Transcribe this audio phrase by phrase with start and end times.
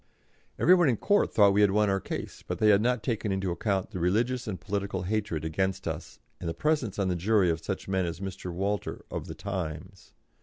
[0.57, 3.03] Every one in court thought that we had won our case, but they had not
[3.03, 7.15] taken into account the religious and political hatred against us and the presence on the
[7.15, 8.51] jury of such men as Mr.
[8.51, 10.11] Walter, of the Times.